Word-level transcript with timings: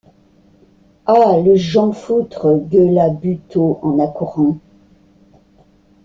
Ah! 1.05 1.37
le 1.45 1.53
jean-foutre! 1.55 2.55
gueula 2.55 3.11
Buteau 3.11 3.77
en 3.83 3.99
accourant. 3.99 4.57